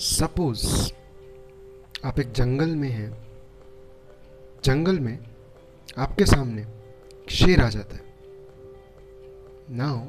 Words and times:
Suppose 0.00 0.92
आप 2.04 2.20
एक 2.20 2.32
जंगल 2.32 2.66
में 2.66 2.88
हैं। 2.88 3.28
जंगल 4.64 4.98
में 4.98 5.18
आपके 5.98 6.26
सामने 6.26 6.66
शेर 7.30 7.60
आ 7.60 7.68
जाता 7.68 7.96
है। 7.96 8.14
नाउ 9.70 10.08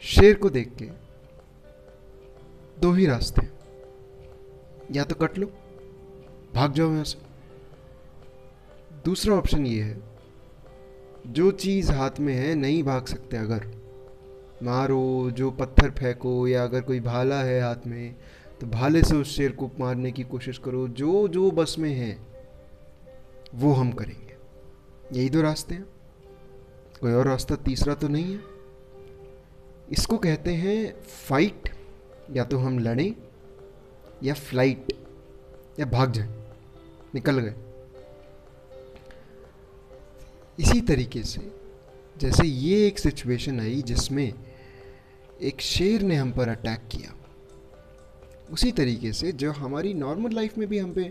शेर 0.00 0.34
को 0.34 0.50
देख 0.50 0.74
के 0.82 0.84
दो 2.80 2.92
ही 2.92 3.06
रास्ते 3.06 3.42
हैं। 3.42 3.52
या 4.92 5.04
तो 5.04 5.14
कट 5.14 5.38
लो, 5.38 5.46
भाग 6.54 6.72
जाओ 6.72 6.90
यहाँ 6.90 7.04
से। 7.04 7.18
दूसरा 9.04 9.34
ऑप्शन 9.34 9.66
ये 9.66 9.82
है, 9.82 9.98
जो 11.26 11.50
चीज़ 11.50 11.92
हाथ 11.92 12.20
में 12.20 12.34
है, 12.34 12.54
नहीं 12.54 12.82
भाग 12.82 13.06
सकते 13.06 13.36
अगर। 13.36 13.66
मारो, 14.62 15.30
जो 15.30 15.50
पत्थर 15.50 15.90
फेंको, 15.90 16.48
या 16.48 16.64
अगर 16.64 16.80
कोई 16.80 17.00
भाला 17.00 17.42
है 17.42 17.60
हाथ 17.60 17.86
में 17.86 18.16
तो 18.60 18.66
भाले 18.66 19.02
से 19.02 19.14
उस 19.14 19.36
शेर 19.36 19.52
को 19.52 19.70
मारने 19.80 20.12
की 20.12 20.22
कोशिश 20.22 20.58
करो, 20.58 20.88
जो 20.88 21.28
जो 21.28 21.50
बस 21.50 21.76
में 21.78 21.94
है, 21.94 22.18
वो 23.54 23.72
हम 23.72 23.92
करेंगे। 23.92 24.36
यही 25.18 25.30
दो 25.30 25.42
रास्ते 25.42 25.74
हैं। 25.74 25.84
कोई 27.00 27.12
और 27.12 27.26
रास्ता 27.26 27.56
तीसरा 27.56 27.94
तो 27.94 28.08
नहीं 28.08 28.32
है। 28.32 28.40
इसको 29.90 30.18
कहते 30.18 30.54
हैं 30.54 31.00
फाइट 31.00 31.68
या 32.36 32.44
तो 32.44 32.58
हम 32.58 32.78
लड़ें, 32.78 33.14
या 34.22 34.34
फ़्लाइट 34.34 34.92
या 35.80 35.86
भाग 35.86 36.12
जाए। 36.12 36.28
निकल 37.14 37.38
गए। 37.38 37.54
इसी 40.58 40.80
तरीके 40.80 41.22
से, 41.22 41.52
जैसे 42.18 42.44
ये 42.44 42.86
एक 42.86 42.98
सिचुएशन 42.98 43.60
आई 43.60 43.82
जिसमें 43.82 44.34
एक 45.40 45.60
शेर 45.60 46.02
ने 46.02 46.16
हम 46.16 46.32
पर 46.32 46.48
अटैक 46.48 46.80
किया। 46.80 47.14
उसी 48.52 48.70
तरीके 48.72 49.12
से 49.12 49.32
जो 49.32 49.52
हमारी 49.52 49.92
नॉर्मल 49.94 50.34
लाइफ 50.34 50.56
में 50.58 50.68
भी 50.68 50.78
हम 50.78 50.92
पे 50.92 51.02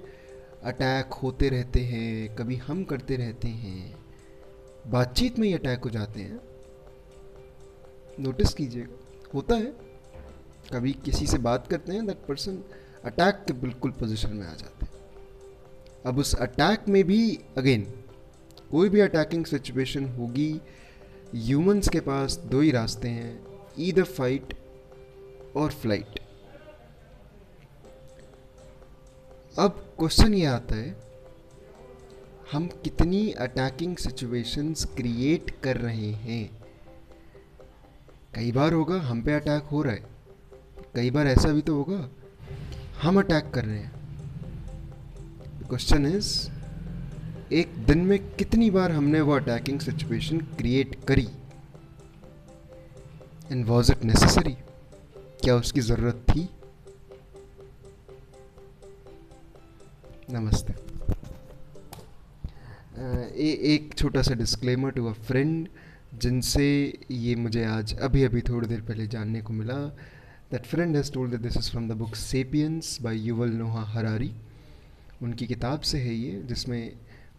अटैक 0.64 1.14
होते 1.14 1.50
रहते 1.50 1.80
हैं, 1.82 2.36
कभी 2.36 2.56
हम 2.58 2.84
करते 2.84 3.16
रहते 3.16 3.48
हैं, 3.48 3.96
बातचीत 4.88 5.40
में 5.40 5.48
ही 5.48 5.54
अटैक 5.54 5.84
हो 5.84 5.90
जाते 5.90 6.22
हैं 6.22 6.40
नोटिस 8.20 8.54
कीजिएगा 8.54 9.30
होता 9.34 9.56
है। 9.56 9.74
कभी 10.74 10.92
किसी 11.06 11.28
से 11.28 11.38
बात 11.38 11.68
करते 11.68 11.94
हैं 11.94 12.06
दैट 12.08 12.26
पर्सन 12.28 12.58
अटैक 13.06 13.44
के 13.48 13.54
बिल्कुल 13.54 13.92
पोजीशन 13.92 14.34
में 14.34 14.46
आ 14.48 14.54
जाते 14.54 14.86
हैं। 14.86 14.92
अब 16.06 16.18
उस 16.20 16.34
अटैक 16.36 16.88
में 16.88 17.04
भी 17.04 17.40
अगेन 17.58 17.82
कोई 18.72 18.90
भी 18.90 19.00
अटैकिंग 19.00 19.46
सिचुएशन 19.46 20.06
होगी 20.10 20.52
ह्यूमंस 21.36 21.90
के 21.90 22.00
पास 22.00 22.38
दो 22.46 22.62
ही 22.62 22.72
रास्ते 22.72 23.08
हैं 23.08 23.40
ईदर 23.80 24.04
फाइट 24.04 24.54
और 25.56 25.72
फ़्लाइट 25.72 26.19
अब 29.58 29.94
क्वेश्चन 30.00 30.34
ये 30.34 30.46
आता 30.46 30.76
है, 30.76 30.96
हम 32.52 32.68
कितनी 32.84 33.32
अटैकिंग 33.32 33.96
सिचुएशंस 33.98 34.84
क्रिएट 34.86 35.50
कर 35.64 35.78
रहे 35.78 36.12
हैं? 36.12 36.50
कई 38.36 38.52
बार 38.52 38.74
होगा 38.74 39.00
हम 39.02 39.22
पे 39.22 39.34
अटैक 39.34 39.64
हो 39.64 39.82
रहा 39.82 39.94
है। 39.94 40.06
कई 40.96 41.12
बार 41.12 41.28
ऐसा 41.28 41.50
भी 41.50 41.62
तो 41.62 41.76
होगा, 41.76 42.10
हम 43.02 43.20
अटैक 43.20 43.50
कर 43.54 43.66
रहे 43.66 43.80
हैं। 43.80 43.92
क्वेश्चन 45.68 46.06
इज़ 46.06 46.50
एक 47.54 47.76
दिन 47.88 48.06
में 48.06 48.18
कितनी 48.36 48.70
बार 48.72 48.92
हमने 48.92 49.22
वो 49.22 49.36
अटैकिंग 49.36 49.80
सिचुएशन 49.80 50.38
क्रिएट 50.58 50.96
करी? 51.06 51.28
एंड 53.52 53.66
वॉज़ 53.66 53.92
इट 53.92 54.04
नेसेसरी 54.04 54.54
क्या 55.44 55.56
उसकी 55.56 55.82
ज़रूरत 55.82 56.26
थी? 56.30 56.50
नमस्ते। 60.32 60.74
ए, 63.34 63.48
एक 63.74 63.94
छोटा 63.98 64.22
सा 64.22 64.34
डिस्क्लेमर 64.36 64.92
टू 64.92 65.06
अ 65.06 65.12
फ्रेंड 65.12 65.68
जिनसे 66.22 66.66
ये 67.12 67.36
मुझे 67.36 67.64
आज 67.66 67.94
अभी 68.00 68.24
अभी 68.24 68.42
थोड़ी 68.42 68.68
देर 68.68 68.82
पहले 68.82 69.08
जानने 69.08 69.42
को 69.42 69.54
मिला। 69.54 69.78
That 70.52 70.66
friend 70.66 70.96
has 70.96 71.12
told 71.14 71.32
that 71.32 71.42
this 71.42 71.58
is 71.58 71.70
from 71.72 71.88
the 71.90 71.98
book 71.98 72.16
sapiens 72.16 72.98
by 73.02 73.18
Yuval 73.20 73.54
Noah 73.54 73.84
Harari 73.94 74.32
उनकी 75.22 75.48
किताब 75.48 75.80
से 75.82 76.00
है 76.00 76.14
ये 76.14 76.44
जिसमें 76.46 76.92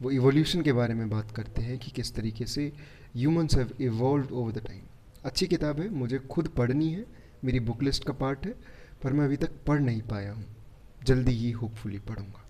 वो 0.03 0.11
इवोल्यूशन 0.11 0.63
के 0.63 0.73
बारे 0.73 0.95
में 0.95 1.09
बात 1.11 1.31
करते 1.31 1.63
हैं 1.63 1.79
कि 1.79 1.91
किस 1.91 2.15
तरीके 2.15 2.47
से 2.47 2.73
humans 3.17 3.57
have 3.57 3.73
evolve 3.83 4.35
over 4.35 4.53
the 4.53 4.67
time 4.67 4.83
अच्छी 5.25 5.47
किताब 5.47 5.81
है 5.81 5.89
मुझे 5.95 6.19
खुद 6.31 6.49
पढ़नी 6.59 6.93
है 6.93 7.07
मेरी 7.45 7.61
बुक 7.61 7.83
लिस्ट 7.83 8.05
का 8.05 8.13
पार्ट 8.27 8.47
है 8.47 8.55
पर 9.03 9.13
मैं 9.13 9.25
अभी 9.25 9.37
तक 9.37 9.65
पढ़ 9.67 9.81
नहीं 9.81 10.03
पाया 10.03 10.33
हूँ। 10.33 10.45
जल्दी 11.07 11.33
ही 11.33 11.51
होपफुली 11.51 11.99
पढ़ूँगा। 12.09 12.47